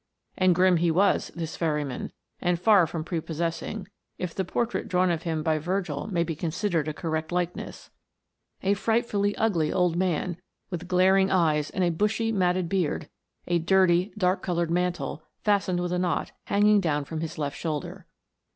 [0.35, 2.11] And grim he was, this ferryman,
[2.41, 6.87] and far from prepossessing, if the portrait drawn of him by Virgil may be considered
[6.87, 7.91] a correct likeness:
[8.63, 10.37] a frightfully ugly old man,
[10.71, 13.09] with glaring eyes and a bushy, matted beard;
[13.45, 18.07] a dirty, dark coloured mantle, fastened with a knot, hanging down from his left shoulder.